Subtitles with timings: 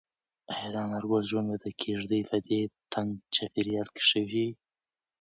[0.53, 2.59] ایا د انارګل ژوند به د کيږدۍ په دې
[2.93, 4.45] تنګ چاپېریال کې ښه شي؟